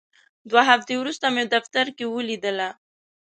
دوه 0.49 0.61
هفتې 0.71 0.93
وروسته 0.97 1.25
مې 1.33 1.43
دفتر 1.55 1.85
کې 1.97 2.05
ولیدله. 2.15 2.69